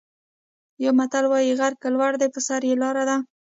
یو 0.83 0.91
متل 0.99 1.25
وايي: 1.31 1.51
غر 1.59 1.73
که 1.81 1.87
لوړ 1.93 2.11
دی 2.21 2.27
په 2.35 2.39
سر 2.47 2.61
یې 2.69 2.75
لاره 2.81 3.03
ده. 3.09 3.17